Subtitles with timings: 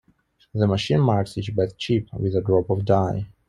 [0.55, 3.27] The machine marks each bad chip with a drop of dye.